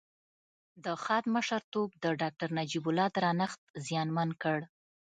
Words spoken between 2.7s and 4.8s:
الله درنښت زیانمن کړ